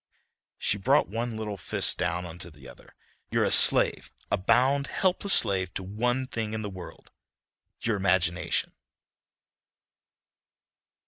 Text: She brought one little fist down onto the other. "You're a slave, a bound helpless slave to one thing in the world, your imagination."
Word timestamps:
She 0.57 0.79
brought 0.79 1.09
one 1.09 1.37
little 1.37 1.57
fist 1.57 1.99
down 1.99 2.25
onto 2.25 2.49
the 2.49 2.67
other. 2.67 2.95
"You're 3.29 3.43
a 3.43 3.51
slave, 3.51 4.11
a 4.31 4.35
bound 4.39 4.87
helpless 4.87 5.33
slave 5.33 5.75
to 5.75 5.83
one 5.83 6.25
thing 6.25 6.53
in 6.53 6.63
the 6.63 6.71
world, 6.71 7.11
your 7.83 7.97
imagination." 7.97 8.73